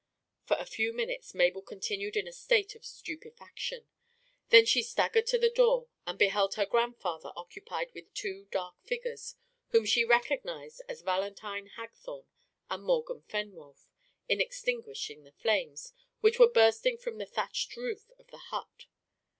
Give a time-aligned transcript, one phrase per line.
[0.45, 3.85] For a few minutes Mabel continued in a state of stupefaction.
[4.51, 9.35] She then staggered to the door, and beheld her grandfather occupied with two dark figures,
[9.67, 12.25] whom she recognised as Valentine Hagthorne
[12.67, 13.85] and Morgan Fenwolf,
[14.27, 18.87] in extinguishing the flames, which were bursting from the thatched roof of the hut.